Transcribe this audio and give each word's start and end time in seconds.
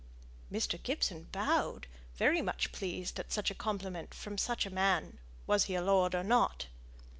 Mr. 0.51 0.81
Gibson 0.81 1.27
bowed, 1.31 1.85
much 2.19 2.71
pleased 2.71 3.19
at 3.19 3.31
such 3.31 3.51
a 3.51 3.53
compliment 3.53 4.15
from 4.15 4.35
such 4.35 4.65
a 4.65 4.73
man, 4.73 5.19
were 5.45 5.59
he 5.59 5.77
lord 5.79 6.15
or 6.15 6.23
not. 6.23 6.65